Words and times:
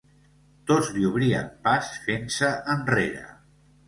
Tots 0.69 0.87
li 0.95 1.03
obrien 1.09 1.51
pas 1.67 1.89
fent-se 2.05 2.49
enrere. 2.77 3.23